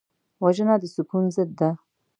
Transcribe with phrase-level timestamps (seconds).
[0.43, 1.69] وژنه د سکون ضد ده